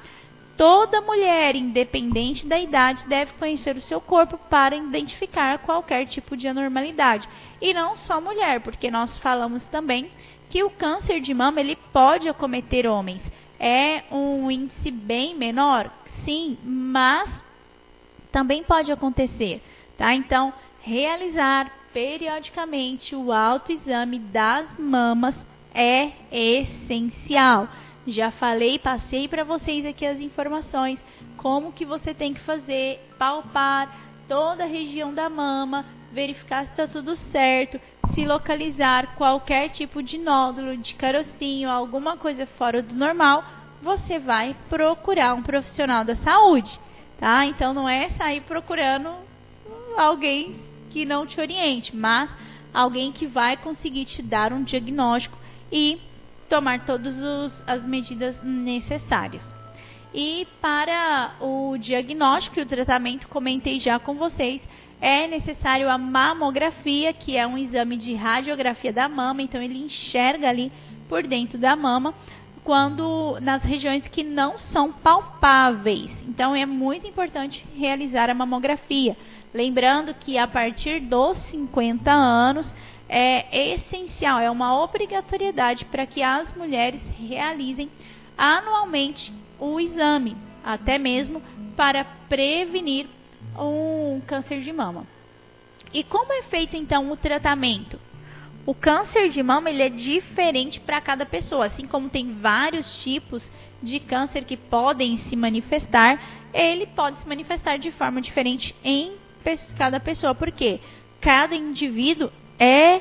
Toda 0.57 1.03
mulher, 1.03 1.55
independente 1.55 2.47
da 2.47 2.59
idade, 2.59 3.07
deve 3.07 3.33
conhecer 3.35 3.77
o 3.77 3.81
seu 3.83 4.01
corpo 4.01 4.39
para 4.49 4.75
identificar 4.75 5.59
qualquer 5.59 6.07
tipo 6.07 6.35
de 6.35 6.49
anormalidade. 6.49 7.29
E 7.61 7.75
não 7.75 7.97
só 7.97 8.21
mulher, 8.21 8.61
porque 8.61 8.91
nós 8.91 9.19
falamos 9.19 9.67
também 9.69 10.11
que 10.49 10.63
o 10.63 10.71
câncer 10.71 11.21
de 11.21 11.35
mama 11.35 11.61
ele 11.61 11.77
pode 11.93 12.29
acometer 12.29 12.87
homens. 12.87 13.23
É 13.61 14.05
um 14.11 14.51
índice 14.51 14.91
bem 14.91 15.35
menor, 15.35 15.91
sim, 16.25 16.57
mas 16.65 17.29
também 18.33 18.63
pode 18.63 18.91
acontecer, 18.91 19.63
tá? 19.97 20.15
Então, 20.15 20.53
realizar 20.81 21.71
periodicamente 21.93 23.15
o 23.15 23.33
autoexame 23.33 24.19
das 24.19 24.67
mamas 24.79 25.35
é 25.75 26.13
essencial. 26.31 27.69
Já 28.07 28.31
falei, 28.31 28.79
passei 28.79 29.27
para 29.27 29.43
vocês 29.43 29.85
aqui 29.85 30.07
as 30.07 30.21
informações, 30.21 31.03
como 31.37 31.73
que 31.73 31.85
você 31.85 32.15
tem 32.15 32.33
que 32.33 32.41
fazer, 32.41 33.01
palpar 33.19 33.93
toda 34.29 34.63
a 34.63 34.69
região 34.69 35.13
da 35.13 35.29
mama, 35.29 35.85
verificar 36.13 36.65
se 36.65 36.71
está 36.71 36.87
tudo 36.87 37.17
certo, 37.17 37.81
se 38.15 38.25
localizar 38.25 39.17
qualquer 39.17 39.71
tipo 39.71 40.03
de 40.03 40.19
nódulo, 40.19 40.77
de 40.77 40.95
carocinho, 40.95 41.69
alguma 41.69 42.17
coisa 42.17 42.47
fora 42.47 42.81
do 42.81 42.95
normal, 42.95 43.45
você 43.83 44.21
vai 44.21 44.57
procurar 44.69 45.35
um 45.35 45.43
profissional 45.43 46.05
da 46.05 46.15
saúde, 46.15 46.79
tá? 47.19 47.45
Então 47.45 47.75
não 47.75 47.89
é 47.89 48.11
sair 48.11 48.41
procurando 48.43 49.11
alguém 49.97 50.55
que 50.91 51.05
não 51.05 51.27
te 51.27 51.41
oriente, 51.41 51.95
mas 51.95 52.31
alguém 52.73 53.11
que 53.11 53.27
vai 53.27 53.57
conseguir 53.57 54.05
te 54.05 54.23
dar 54.23 54.53
um 54.53 54.63
diagnóstico 54.63 55.37
e 55.73 56.01
tomar 56.49 56.85
todas 56.85 57.17
as 57.67 57.85
medidas 57.85 58.37
necessárias. 58.43 59.43
E 60.15 60.47
para 60.61 61.33
o 61.41 61.77
diagnóstico 61.77 62.59
e 62.59 62.63
o 62.63 62.67
tratamento, 62.67 63.29
comentei 63.29 63.79
já 63.81 63.99
com 63.99 64.15
vocês, 64.15 64.63
é 65.01 65.27
necessário 65.27 65.91
a 65.91 65.99
mamografia, 65.99 67.13
que 67.13 67.37
é 67.37 67.47
um 67.47 67.59
exame 67.59 67.97
de 67.97 68.15
radiografia 68.15 68.93
da 68.93 69.09
mama, 69.09 69.43
então 69.43 69.61
ele 69.61 69.85
enxerga 69.85 70.49
ali 70.49 70.73
por 71.09 71.27
dentro 71.27 71.59
da 71.59 71.77
mama 71.77 72.15
quando 72.67 73.39
nas 73.41 73.63
regiões 73.63 74.09
que 74.09 74.25
não 74.25 74.59
são 74.59 74.93
palpáveis. 74.93 76.11
Então 76.27 76.53
é 76.55 76.67
muito 76.67 77.07
importante 77.07 77.65
realizar 77.77 78.29
a 78.29 78.35
mamografia. 78.35 79.17
Lembrando 79.55 80.13
que 80.15 80.37
a 80.37 80.49
partir 80.49 81.01
dos 81.01 81.39
50 81.51 82.11
anos 82.11 82.67
é 83.09 83.75
essencial, 83.75 84.39
é 84.39 84.51
uma 84.51 84.83
obrigatoriedade 84.83 85.85
para 85.87 86.07
que 86.07 86.23
as 86.23 86.55
mulheres 86.55 87.03
realizem 87.19 87.91
anualmente 88.37 89.33
o 89.59 89.81
exame, 89.81 90.37
até 90.65 90.99
mesmo 90.99 91.41
para 91.77 92.05
prevenir 92.29 93.07
um 93.59 94.21
câncer 94.27 94.61
de 94.61 94.73
mama. 94.73 95.07
E 95.93 96.03
como 96.05 96.33
é 96.33 96.43
feito 96.43 96.77
então 96.77 97.11
o 97.11 97.17
tratamento? 97.17 97.99
O 98.67 98.75
câncer 98.75 99.29
de 99.31 99.43
mama 99.43 99.71
ele 99.71 99.83
é 99.83 99.89
diferente 99.89 100.81
para 100.81 101.01
cada 101.01 101.25
pessoa, 101.25 101.67
assim 101.67 101.87
como 101.87 102.11
tem 102.11 102.35
vários 102.35 103.03
tipos 103.03 103.49
de 103.81 104.01
câncer 104.01 104.45
que 104.45 104.57
podem 104.57 105.19
se 105.19 105.37
manifestar, 105.37 106.21
ele 106.53 106.87
pode 106.87 107.21
se 107.21 107.29
manifestar 107.29 107.79
de 107.79 107.93
forma 107.93 108.21
diferente 108.21 108.75
em 108.83 109.13
cada 109.79 110.01
pessoa, 110.01 110.35
porque 110.35 110.81
cada 111.21 111.55
indivíduo 111.55 112.33
é 112.59 113.01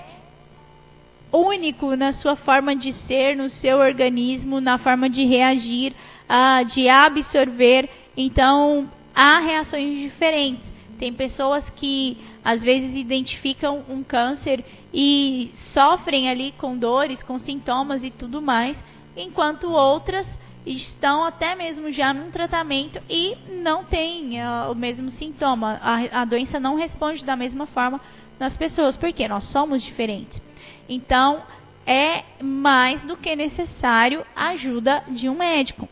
único 1.31 1.95
na 1.95 2.13
sua 2.13 2.35
forma 2.35 2.75
de 2.75 2.93
ser, 2.93 3.35
no 3.35 3.49
seu 3.49 3.79
organismo, 3.79 4.61
na 4.61 4.77
forma 4.77 5.09
de 5.09 5.25
reagir, 5.25 5.93
uh, 6.29 6.65
de 6.65 6.87
absorver. 6.87 7.89
Então, 8.15 8.89
há 9.13 9.39
reações 9.39 9.97
diferentes. 9.99 10.73
Tem 10.97 11.11
pessoas 11.11 11.69
que 11.71 12.17
às 12.43 12.63
vezes 12.63 12.95
identificam 12.95 13.83
um 13.89 14.01
câncer 14.01 14.63
e 14.93 15.51
sofrem 15.73 16.29
ali 16.29 16.53
com 16.57 16.77
dores, 16.77 17.21
com 17.21 17.37
sintomas 17.37 18.03
e 18.03 18.11
tudo 18.11 18.41
mais, 18.41 18.77
enquanto 19.17 19.69
outras 19.69 20.25
estão 20.65 21.23
até 21.23 21.53
mesmo 21.53 21.91
já 21.91 22.13
num 22.13 22.31
tratamento 22.31 22.99
e 23.09 23.35
não 23.61 23.83
têm 23.83 24.41
uh, 24.41 24.71
o 24.71 24.75
mesmo 24.75 25.09
sintoma. 25.11 25.79
A, 25.81 26.21
a 26.21 26.25
doença 26.25 26.59
não 26.59 26.75
responde 26.75 27.25
da 27.25 27.35
mesma 27.35 27.67
forma 27.67 27.99
nas 28.39 28.55
pessoas, 28.57 28.97
porque 28.97 29.27
nós 29.27 29.45
somos 29.45 29.81
diferentes. 29.83 30.41
Então, 30.87 31.41
é 31.85 32.23
mais 32.41 33.01
do 33.03 33.15
que 33.15 33.35
necessário 33.35 34.25
a 34.35 34.49
ajuda 34.49 35.03
de 35.09 35.29
um 35.29 35.37
médico. 35.37 35.87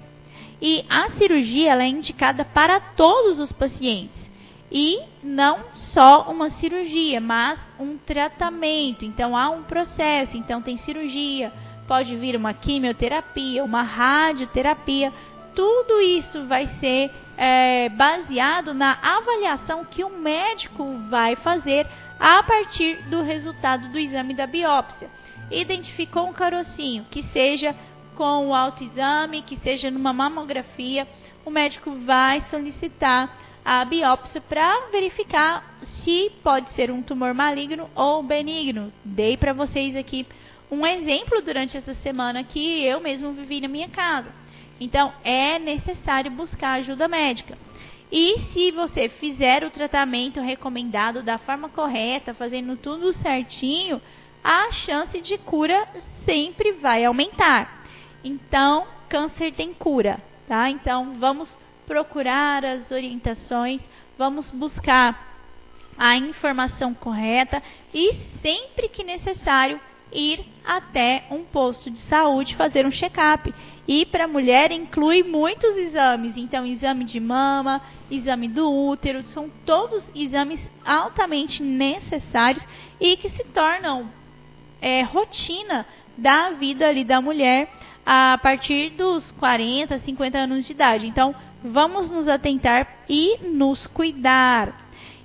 E 0.62 0.86
a 0.90 1.10
cirurgia 1.12 1.76
é 1.76 1.88
indicada 1.88 2.46
para 2.46 2.80
todos 2.80 3.40
os 3.40 3.52
pacientes. 3.52 4.24
E 4.72 5.00
não 5.22 5.60
só 5.76 6.24
uma 6.32 6.50
cirurgia, 6.50 7.22
mas 7.22 7.60
um 7.80 7.98
tratamento. 7.98 9.06
Então 9.06 9.38
há 9.38 9.50
um 9.50 9.64
processo. 9.64 10.36
Então 10.36 10.62
tem 10.62 10.78
cirurgia, 10.78 11.52
pode 11.88 12.16
vir 12.16 12.36
uma 12.36 12.54
quimioterapia, 12.54 13.64
uma 13.64 13.84
radioterapia. 13.84 15.14
Tudo 15.54 16.02
isso 16.02 16.46
vai 16.48 16.66
ser 16.80 17.12
é, 17.38 17.90
baseado 17.90 18.74
na 18.74 18.98
avaliação 19.02 19.86
que 19.86 20.04
o 20.04 20.10
médico 20.10 20.98
vai 21.10 21.36
fazer 21.36 21.88
a 22.20 22.42
partir 22.44 22.96
do 23.10 23.22
resultado 23.22 23.88
do 23.90 24.00
exame 24.00 24.34
da 24.34 24.48
biópsia. 24.48 25.10
Identificou 25.52 26.28
um 26.28 26.34
carocinho, 26.34 27.06
que 27.10 27.24
seja 27.24 27.75
com 28.16 28.48
o 28.48 28.54
autoexame, 28.54 29.42
que 29.42 29.58
seja 29.58 29.90
numa 29.90 30.13
mamografia, 30.13 31.08
o 31.46 31.50
médico 31.50 31.92
vai 32.06 32.42
solicitar 32.50 33.36
a 33.66 33.84
biópsia 33.86 34.42
para 34.42 34.90
verificar 34.92 35.78
se 35.84 36.32
pode 36.44 36.70
ser 36.72 36.92
um 36.92 37.02
tumor 37.02 37.34
maligno 37.34 37.90
ou 37.96 38.22
benigno. 38.22 38.92
Dei 39.04 39.38
para 39.38 39.54
vocês 39.54 39.96
aqui 39.96 40.28
um 40.70 40.86
exemplo 40.86 41.42
durante 41.42 41.78
essa 41.78 41.94
semana 41.96 42.44
que 42.44 42.84
eu 42.84 43.00
mesmo 43.00 43.32
vivi 43.32 43.62
na 43.62 43.68
minha 43.68 43.90
casa. 43.90 44.43
Então, 44.84 45.13
é 45.24 45.58
necessário 45.58 46.30
buscar 46.30 46.74
ajuda 46.74 47.08
médica. 47.08 47.58
E 48.12 48.42
se 48.52 48.70
você 48.72 49.08
fizer 49.08 49.63
o 49.63 49.70
tratamento 49.70 50.42
recomendado 50.42 51.24
da 51.24 51.38
forma 51.38 51.70
correta, 51.70 52.34
fazendo 52.34 52.75
tudo 52.75 53.13
certinho, 53.13 54.02
a 54.44 54.74
chance 54.74 55.22
de 55.22 55.38
cura 55.38 55.88
sempre 56.25 56.74
vai 56.74 57.06
aumentar. 57.06 57.82
Então, 58.25 58.86
câncer 59.08 59.54
tem 59.54 59.74
cura, 59.74 60.22
tá? 60.50 60.70
Então, 60.70 61.13
vamos 61.13 61.58
procurar 61.88 62.66
as 62.66 62.92
orientações, 62.92 63.82
vamos 64.18 64.52
buscar 64.52 65.34
a 65.98 66.18
informação 66.18 66.94
correta 66.94 67.63
e 67.94 68.16
sempre 68.42 68.90
que 68.90 69.02
necessário 69.02 69.80
ir 70.13 70.46
até 70.65 71.25
um 71.29 71.43
posto 71.43 71.89
de 71.89 72.00
saúde 72.00 72.55
fazer 72.55 72.86
um 72.86 72.91
check-up. 72.91 73.53
E 73.88 74.05
para 74.05 74.25
a 74.25 74.27
mulher 74.27 74.72
inclui 74.72 75.24
muitos 75.24 75.75
exames, 75.75 76.38
então 76.38 76.65
exame 76.65 77.03
de 77.03 77.20
mama, 77.20 77.82
exame 78.10 78.48
do 78.48 78.72
útero, 78.72 79.24
são 79.25 79.50
todos 79.65 80.10
exames 80.15 80.60
altamente 80.86 81.62
necessários 81.62 82.65
e 83.00 83.17
que 83.17 83.29
se 83.29 83.43
tornam 83.46 84.10
é, 84.82 85.01
rotina 85.01 85.86
da 86.17 86.51
vida 86.51 86.88
ali 86.88 87.03
da 87.03 87.20
mulher 87.22 87.70
a 88.05 88.38
partir 88.41 88.91
dos 88.91 89.32
40, 89.32 89.98
50 90.00 90.38
anos 90.38 90.65
de 90.65 90.72
idade. 90.74 91.08
Então, 91.08 91.34
vamos 91.63 92.12
nos 92.12 92.27
atentar 92.27 92.88
e 93.08 93.38
nos 93.48 93.88
cuidar. 93.88 94.83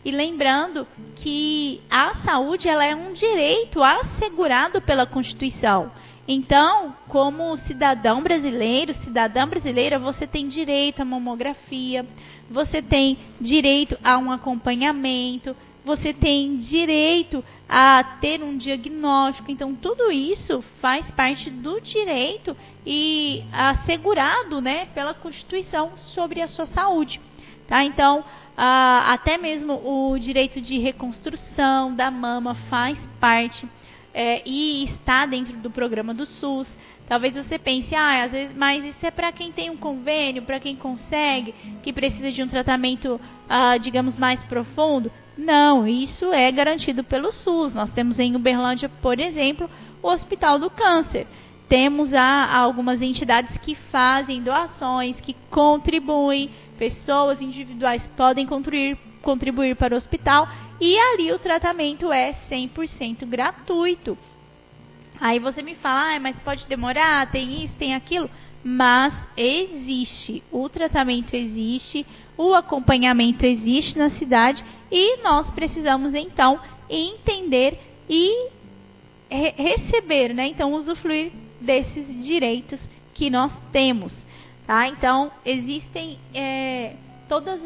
E 0.09 0.11
lembrando 0.11 0.87
que 1.17 1.83
a 1.91 2.15
saúde 2.25 2.67
ela 2.67 2.83
é 2.83 2.97
um 2.97 3.12
direito 3.12 3.83
assegurado 3.83 4.81
pela 4.81 5.05
Constituição. 5.05 5.93
Então, 6.27 6.97
como 7.09 7.55
cidadão 7.59 8.23
brasileiro, 8.23 8.95
cidadã 9.05 9.47
brasileira, 9.47 9.99
você 9.99 10.27
tem 10.27 10.49
direito 10.49 11.03
à 11.03 11.05
mamografia, 11.05 12.07
você 12.49 12.81
tem 12.81 13.19
direito 13.38 13.99
a 14.03 14.17
um 14.17 14.33
acompanhamento, 14.33 15.55
você 15.85 16.15
tem 16.15 16.57
direito 16.57 17.45
a 17.69 18.03
ter 18.19 18.43
um 18.43 18.57
diagnóstico. 18.57 19.50
Então, 19.50 19.75
tudo 19.75 20.11
isso 20.11 20.65
faz 20.81 21.11
parte 21.11 21.50
do 21.50 21.83
direito 21.83 22.57
e 22.87 23.45
assegurado 23.53 24.62
né, 24.62 24.87
pela 24.95 25.12
Constituição 25.12 25.99
sobre 25.99 26.41
a 26.41 26.49
sua 26.49 26.65
saúde. 26.65 27.21
Tá? 27.69 27.85
Então, 27.85 28.25
até 28.57 29.39
mesmo 29.39 29.75
o 29.85 30.19
direito 30.19 30.61
de 30.61 30.79
reconstrução 30.79 31.95
da 31.95 32.11
mama 32.11 32.55
faz 32.69 32.99
parte 33.21 33.69
é, 34.13 34.43
e 34.45 34.85
está 34.85 35.27
dentro 35.27 35.57
do 35.59 35.71
programa 35.71 36.13
do 36.13 36.27
SUS. 36.27 36.69
Talvez 37.07 37.37
você 37.37 37.59
pense, 37.59 37.95
ah, 37.95 38.25
às 38.25 38.33
vezes, 38.33 38.57
mas 38.57 38.85
isso 38.85 39.07
é 39.07 39.11
para 39.11 39.31
quem 39.33 39.53
tem 39.53 39.71
um 39.71 39.77
convênio, 39.77 40.43
para 40.43 40.59
quem 40.59 40.77
consegue, 40.77 41.55
que 41.83 41.93
precisa 41.93 42.33
de 42.33 42.43
um 42.43 42.49
tratamento, 42.49 43.21
ah, 43.49 43.79
digamos, 43.79 44.19
mais 44.19 44.43
profundo. 44.45 45.11
Não, 45.37 45.87
isso 45.87 46.33
é 46.33 46.51
garantido 46.51 47.05
pelo 47.05 47.33
SUS. 47.33 47.75
Nós 47.75 47.91
temos 47.93 48.19
em 48.19 48.35
Uberlândia, 48.35 48.89
por 49.01 49.21
exemplo, 49.21 49.71
o 50.03 50.09
Hospital 50.09 50.59
do 50.59 50.69
Câncer. 50.69 51.27
Temos 51.69 52.13
ah, 52.13 52.57
algumas 52.57 53.01
entidades 53.01 53.57
que 53.59 53.75
fazem 53.75 54.43
doações, 54.43 55.21
que 55.21 55.35
contribuem, 55.49 56.51
pessoas 56.79 57.43
individuais 57.43 58.07
podem 58.17 58.47
contribuir, 58.47 58.97
contribuir 59.21 59.77
para 59.77 59.95
o 59.95 59.97
hospital 59.97 60.49
e 60.81 60.97
ali 60.97 61.33
o 61.33 61.39
tratamento 61.39 62.13
é 62.13 62.35
100% 62.49 63.27
gratuito. 63.27 64.17
Aí 65.21 65.41
você 65.41 65.63
me 65.63 65.75
fala, 65.75 66.15
ah, 66.15 66.21
mas 66.21 66.39
pode 66.41 66.67
demorar, 66.69 67.31
tem 67.31 67.65
isso, 67.65 67.75
tem 67.75 67.95
aquilo. 67.95 68.31
Mas 68.63 69.13
existe, 69.37 70.43
o 70.53 70.69
tratamento 70.69 71.35
existe, 71.35 72.07
o 72.37 72.55
acompanhamento 72.55 73.45
existe 73.45 73.99
na 73.99 74.11
cidade 74.11 74.65
e 74.91 75.23
nós 75.23 75.51
precisamos 75.51 76.15
então 76.15 76.61
entender 76.89 77.79
e 78.09 78.51
re 79.31 79.51
receber, 79.57 80.33
né? 80.33 80.47
Então 80.47 80.73
usufruir 80.75 81.33
desses 81.61 82.25
direitos 82.25 82.81
que 83.14 83.29
nós 83.31 83.53
temos, 83.73 84.14
tá? 84.68 84.87
Então 84.87 85.33
existem 85.46 86.18
é, 86.35 86.94
todos 87.26 87.59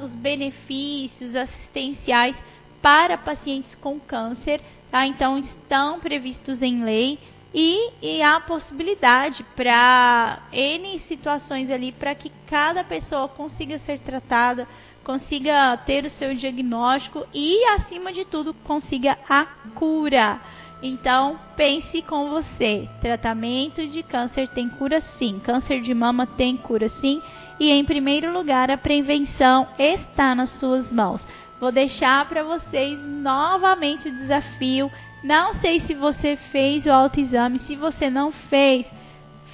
os 0.00 0.14
benefícios 0.14 1.34
assistenciais 1.34 2.36
para 2.80 3.18
pacientes 3.18 3.74
com 3.74 3.98
câncer, 3.98 4.60
tá? 4.88 5.04
Então 5.04 5.38
estão 5.38 5.98
previstos 5.98 6.62
em 6.62 6.84
lei 6.84 7.18
e, 7.52 7.90
e 8.00 8.22
há 8.22 8.38
possibilidade 8.38 9.44
para 9.56 10.38
N 10.52 11.00
situações 11.00 11.68
ali 11.68 11.90
para 11.90 12.14
que 12.14 12.30
cada 12.46 12.84
pessoa 12.84 13.28
consiga 13.28 13.80
ser 13.80 13.98
tratada, 13.98 14.68
consiga 15.02 15.76
ter 15.78 16.04
o 16.04 16.10
seu 16.10 16.32
diagnóstico 16.32 17.26
e, 17.34 17.64
acima 17.70 18.12
de 18.12 18.24
tudo, 18.24 18.54
consiga 18.62 19.18
a 19.28 19.46
cura. 19.74 20.40
Então, 20.82 21.38
pense 21.56 22.02
com 22.02 22.28
você. 22.28 22.88
Tratamento 23.00 23.86
de 23.86 24.02
câncer 24.02 24.48
tem 24.48 24.68
cura 24.68 25.00
sim. 25.00 25.40
Câncer 25.42 25.80
de 25.80 25.94
mama 25.94 26.26
tem 26.26 26.56
cura 26.56 26.88
sim. 26.88 27.22
E 27.58 27.70
em 27.70 27.84
primeiro 27.84 28.32
lugar, 28.32 28.70
a 28.70 28.76
prevenção 28.76 29.66
está 29.78 30.34
nas 30.34 30.50
suas 30.58 30.92
mãos. 30.92 31.26
Vou 31.58 31.72
deixar 31.72 32.28
para 32.28 32.42
vocês 32.42 32.98
novamente 33.00 34.08
o 34.08 34.14
desafio. 34.14 34.92
Não 35.24 35.54
sei 35.54 35.80
se 35.80 35.94
você 35.94 36.36
fez 36.52 36.84
o 36.84 36.92
autoexame, 36.92 37.58
se 37.60 37.74
você 37.74 38.10
não 38.10 38.30
fez, 38.30 38.86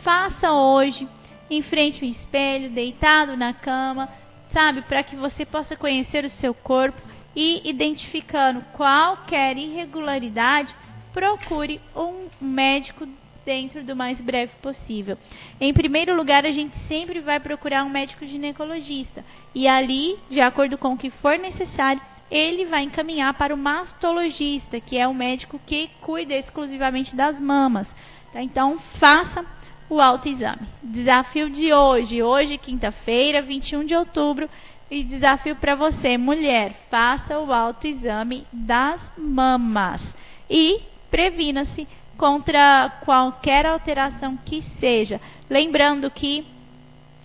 faça 0.02 0.52
hoje, 0.52 1.08
em 1.48 1.62
frente 1.62 2.02
ao 2.02 2.10
espelho, 2.10 2.70
deitado 2.70 3.36
na 3.36 3.52
cama, 3.52 4.08
sabe, 4.52 4.82
para 4.82 5.02
que 5.02 5.14
você 5.14 5.46
possa 5.46 5.76
conhecer 5.76 6.24
o 6.24 6.30
seu 6.30 6.52
corpo 6.52 7.00
e 7.34 7.68
identificando 7.68 8.62
qualquer 8.72 9.56
irregularidade, 9.56 10.74
procure 11.12 11.80
um 11.94 12.28
médico 12.40 13.06
dentro 13.44 13.82
do 13.84 13.96
mais 13.96 14.20
breve 14.20 14.52
possível. 14.62 15.18
Em 15.60 15.72
primeiro 15.72 16.16
lugar, 16.16 16.46
a 16.46 16.50
gente 16.50 16.76
sempre 16.86 17.20
vai 17.20 17.40
procurar 17.40 17.84
um 17.84 17.88
médico 17.88 18.26
ginecologista 18.26 19.24
e 19.54 19.66
ali, 19.66 20.18
de 20.30 20.40
acordo 20.40 20.78
com 20.78 20.92
o 20.92 20.96
que 20.96 21.10
for 21.10 21.38
necessário, 21.38 22.00
ele 22.30 22.64
vai 22.64 22.82
encaminhar 22.84 23.34
para 23.34 23.54
o 23.54 23.58
mastologista, 23.58 24.80
que 24.80 24.96
é 24.96 25.06
o 25.06 25.14
médico 25.14 25.60
que 25.66 25.90
cuida 26.00 26.34
exclusivamente 26.34 27.14
das 27.14 27.38
mamas. 27.38 27.86
Tá? 28.32 28.42
Então, 28.42 28.78
faça 28.98 29.44
o 29.90 30.00
autoexame. 30.00 30.66
Desafio 30.82 31.50
de 31.50 31.74
hoje, 31.74 32.22
hoje, 32.22 32.56
quinta-feira, 32.56 33.42
21 33.42 33.84
de 33.84 33.94
outubro, 33.94 34.48
e 34.90 35.02
desafio 35.02 35.56
para 35.56 35.74
você, 35.74 36.16
mulher, 36.16 36.74
faça 36.90 37.38
o 37.38 37.52
autoexame 37.52 38.46
das 38.52 39.00
mamas 39.16 40.02
e 40.50 40.82
previna-se 41.12 41.86
contra 42.16 42.90
qualquer 43.04 43.66
alteração 43.66 44.36
que 44.38 44.62
seja. 44.80 45.20
Lembrando 45.48 46.10
que 46.10 46.44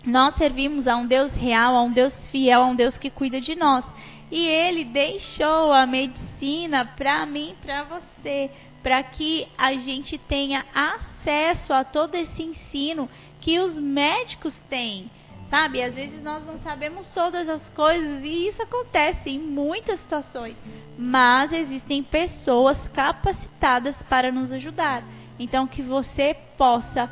nós 0.05 0.35
servimos 0.35 0.87
a 0.87 0.97
um 0.97 1.07
Deus 1.07 1.31
real, 1.33 1.73
a 1.75 1.81
um 1.81 1.91
Deus 1.91 2.13
fiel, 2.29 2.61
a 2.61 2.65
um 2.65 2.75
Deus 2.75 2.97
que 2.97 3.09
cuida 3.09 3.39
de 3.39 3.55
nós. 3.55 3.85
E 4.29 4.45
ele 4.45 4.83
deixou 4.83 5.71
a 5.71 5.85
medicina 5.85 6.85
para 6.97 7.25
mim, 7.25 7.55
para 7.61 7.83
você, 7.83 8.51
para 8.83 9.01
que 9.03 9.47
a 9.57 9.73
gente 9.73 10.17
tenha 10.17 10.65
acesso 10.75 11.71
a 11.71 11.85
todo 11.85 12.15
esse 12.15 12.43
ensino 12.43 13.09
que 13.39 13.59
os 13.59 13.75
médicos 13.75 14.53
têm. 14.69 15.09
Sabe, 15.49 15.81
às 15.81 15.93
vezes 15.95 16.21
nós 16.21 16.45
não 16.45 16.59
sabemos 16.59 17.07
todas 17.11 17.47
as 17.47 17.67
coisas 17.69 18.23
e 18.23 18.49
isso 18.49 18.61
acontece 18.61 19.29
em 19.29 19.39
muitas 19.39 19.99
situações, 20.01 20.57
mas 20.97 21.53
existem 21.53 22.03
pessoas 22.03 22.77
capacitadas 22.89 23.95
para 24.03 24.31
nos 24.31 24.51
ajudar. 24.51 25.03
Então 25.39 25.65
que 25.65 25.81
você 25.81 26.35
possa 26.57 27.09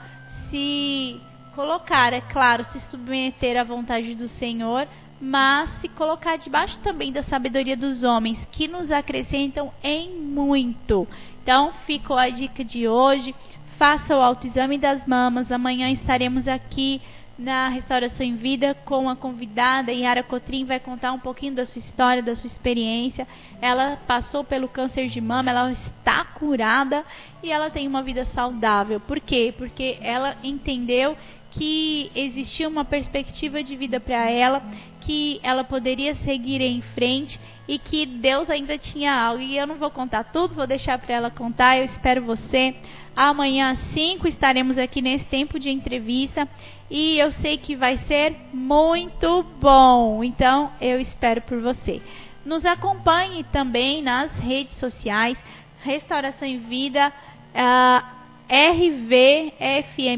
se 0.50 1.22
colocar, 1.56 2.12
é 2.12 2.20
claro, 2.20 2.66
se 2.66 2.80
submeter 2.92 3.58
à 3.58 3.64
vontade 3.64 4.14
do 4.16 4.28
Senhor, 4.28 4.86
mas 5.20 5.70
se 5.80 5.88
colocar 5.88 6.36
debaixo 6.36 6.78
também 6.80 7.12
da 7.12 7.24
sabedoria 7.24 7.78
dos 7.78 8.04
homens, 8.04 8.46
que 8.52 8.68
nos 8.68 8.92
acrescentam 8.92 9.72
em 9.82 10.12
muito. 10.12 11.08
Então, 11.42 11.72
ficou 11.86 12.18
a 12.18 12.30
dica 12.30 12.64
de 12.64 12.88
hoje. 12.88 13.34
Faça 13.78 14.16
o 14.16 14.22
autoexame 14.22 14.78
das 14.78 15.06
mamas. 15.08 15.52
Amanhã 15.52 15.90
estaremos 15.90 16.48
aqui 16.48 17.02
na 17.38 17.68
Restauração 17.68 18.26
em 18.26 18.36
Vida 18.36 18.74
com 18.86 19.10
a 19.10 19.16
convidada 19.16 19.92
Yara 19.92 20.24
Cotrim 20.24 20.64
vai 20.64 20.80
contar 20.80 21.12
um 21.12 21.20
pouquinho 21.20 21.54
da 21.54 21.66
sua 21.66 21.82
história, 21.82 22.24
da 22.24 22.36
sua 22.36 22.50
experiência. 22.50 23.28
Ela 23.62 23.98
passou 24.08 24.44
pelo 24.44 24.70
câncer 24.70 25.10
de 25.10 25.20
mama, 25.20 25.52
ela 25.52 25.72
está 25.72 26.24
curada 26.24 27.04
e 27.44 27.52
ela 27.52 27.70
tem 27.70 27.88
uma 27.88 28.02
vida 28.02 28.24
saudável. 28.26 29.00
Por 29.02 29.20
quê? 29.20 29.54
Porque 29.58 29.98
ela 30.02 30.38
entendeu 30.44 31.18
que 31.52 32.12
existia 32.16 32.68
uma 32.68 32.86
perspectiva 32.86 33.64
de 33.64 33.76
vida 33.76 34.00
para 34.00 34.30
ela, 34.30 34.62
que 35.02 35.40
ela 35.44 35.64
poderia 35.64 36.16
seguir 36.16 36.62
em 36.62 36.82
frente 36.82 37.40
e 37.68 37.80
que 37.80 38.06
Deus 38.06 38.50
ainda 38.50 38.78
tinha 38.78 39.14
algo. 39.14 39.42
E 39.42 39.58
eu 39.58 39.68
não 39.68 39.76
vou 39.76 39.90
contar 39.90 40.26
tudo, 40.26 40.56
vou 40.56 40.68
deixar 40.68 40.98
para 41.00 41.16
ela 41.16 41.32
contar. 41.32 41.78
Eu 41.78 41.86
espero 41.86 42.24
você. 42.24 42.76
Amanhã 43.16 43.72
às 43.72 43.80
5 43.94 44.28
estaremos 44.28 44.78
aqui 44.78 45.02
nesse 45.02 45.24
tempo 45.26 45.58
de 45.58 45.70
entrevista 45.70 46.48
e 46.90 47.18
eu 47.18 47.32
sei 47.34 47.58
que 47.58 47.76
vai 47.76 47.98
ser 48.08 48.36
muito 48.54 49.44
bom. 49.60 50.24
Então 50.24 50.72
eu 50.80 50.98
espero 51.00 51.42
por 51.42 51.60
você. 51.60 52.02
Nos 52.46 52.66
acompanhe 52.66 53.44
também 53.46 54.02
nas 54.02 54.34
redes 54.38 54.78
sociais 54.78 55.38
Restauração 55.82 56.48
em 56.48 56.60
Vida. 56.60 57.12
Uh, 57.54 58.16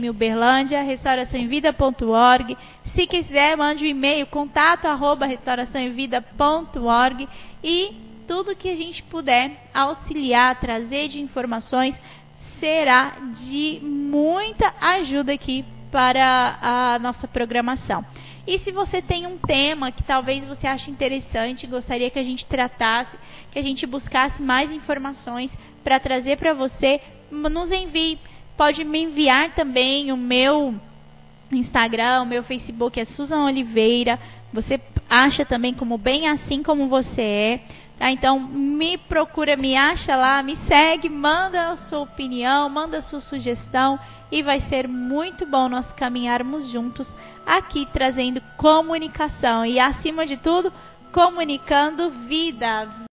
Uberlândia, 0.09 0.81
restauraçãoemvida.org. 0.81 2.57
Se 2.93 3.07
quiser, 3.07 3.55
mande 3.55 3.85
um 3.85 3.87
e-mail, 3.87 4.27
contato 4.27 4.85
arroba 4.85 5.25
restauraçãoemvida.org 5.25 7.29
e 7.63 7.95
tudo 8.27 8.55
que 8.55 8.69
a 8.69 8.75
gente 8.75 9.01
puder 9.03 9.69
auxiliar, 9.73 10.59
trazer 10.59 11.07
de 11.07 11.21
informações, 11.21 11.95
será 12.59 13.15
de 13.45 13.79
muita 13.81 14.73
ajuda 14.81 15.31
aqui 15.31 15.63
para 15.91 16.57
a 16.61 16.99
nossa 16.99 17.27
programação. 17.27 18.05
E 18.47 18.59
se 18.59 18.71
você 18.71 19.01
tem 19.01 19.27
um 19.27 19.37
tema 19.37 19.91
que 19.91 20.03
talvez 20.03 20.45
você 20.45 20.67
ache 20.67 20.89
interessante, 20.89 21.67
gostaria 21.67 22.09
que 22.09 22.19
a 22.19 22.23
gente 22.23 22.45
tratasse, 22.45 23.11
que 23.51 23.59
a 23.59 23.61
gente 23.61 23.85
buscasse 23.85 24.41
mais 24.41 24.71
informações 24.71 25.51
para 25.83 25.99
trazer 25.99 26.37
para 26.37 26.53
você, 26.53 27.01
nos 27.29 27.71
envie. 27.71 28.17
Pode 28.55 28.83
me 28.83 29.03
enviar 29.03 29.53
também 29.53 30.11
o 30.11 30.17
meu 30.17 30.75
Instagram, 31.51 32.21
o 32.21 32.25
meu 32.25 32.43
Facebook 32.43 32.99
é 32.99 33.05
Susan 33.05 33.43
Oliveira. 33.43 34.17
Você 34.53 34.79
acha 35.09 35.45
também 35.45 35.73
como 35.73 35.97
bem 35.97 36.27
assim 36.27 36.63
como 36.63 36.87
você 36.87 37.21
é. 37.21 37.59
Tá? 37.97 38.11
Então 38.11 38.39
me 38.39 38.97
procura, 38.97 39.57
me 39.57 39.75
acha 39.75 40.15
lá, 40.15 40.43
me 40.43 40.55
segue, 40.67 41.09
manda 41.09 41.71
a 41.71 41.77
sua 41.77 41.99
opinião, 41.99 42.69
manda 42.69 42.99
a 42.99 43.01
sua 43.01 43.19
sugestão 43.19 43.99
e 44.31 44.43
vai 44.43 44.59
ser 44.61 44.87
muito 44.87 45.45
bom 45.45 45.67
nós 45.67 45.91
caminharmos 45.93 46.69
juntos 46.69 47.11
aqui 47.45 47.87
trazendo 47.93 48.41
comunicação 48.57 49.65
e 49.65 49.79
acima 49.79 50.27
de 50.27 50.37
tudo 50.37 50.71
comunicando 51.11 52.11
vida 52.27 53.06